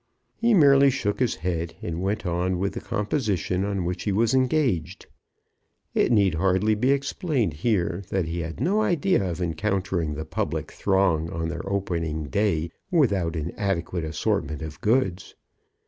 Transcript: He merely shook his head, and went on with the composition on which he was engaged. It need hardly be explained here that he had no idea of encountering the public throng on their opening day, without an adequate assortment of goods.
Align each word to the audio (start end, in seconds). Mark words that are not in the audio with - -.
He 0.35 0.55
merely 0.55 0.89
shook 0.89 1.19
his 1.19 1.35
head, 1.45 1.75
and 1.83 2.01
went 2.01 2.25
on 2.25 2.57
with 2.57 2.73
the 2.73 2.81
composition 2.81 3.63
on 3.63 3.85
which 3.85 4.01
he 4.01 4.11
was 4.11 4.33
engaged. 4.33 5.05
It 5.93 6.11
need 6.11 6.33
hardly 6.33 6.73
be 6.73 6.89
explained 6.89 7.53
here 7.61 8.01
that 8.09 8.25
he 8.25 8.39
had 8.39 8.59
no 8.59 8.81
idea 8.81 9.23
of 9.23 9.39
encountering 9.43 10.15
the 10.15 10.25
public 10.25 10.71
throng 10.71 11.29
on 11.29 11.49
their 11.49 11.69
opening 11.69 12.29
day, 12.29 12.71
without 12.89 13.35
an 13.35 13.51
adequate 13.57 14.03
assortment 14.03 14.63
of 14.63 14.81
goods. 14.81 15.35